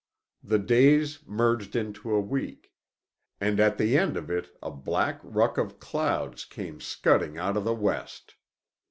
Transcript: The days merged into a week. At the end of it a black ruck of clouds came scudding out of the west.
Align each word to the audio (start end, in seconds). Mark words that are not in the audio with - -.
The 0.43 0.57
days 0.57 1.19
merged 1.27 1.75
into 1.75 2.11
a 2.15 2.19
week. 2.19 2.71
At 3.39 3.77
the 3.77 3.99
end 3.99 4.17
of 4.17 4.31
it 4.31 4.49
a 4.63 4.71
black 4.71 5.19
ruck 5.21 5.59
of 5.59 5.79
clouds 5.79 6.43
came 6.43 6.81
scudding 6.81 7.37
out 7.37 7.55
of 7.55 7.65
the 7.65 7.75
west. 7.75 8.33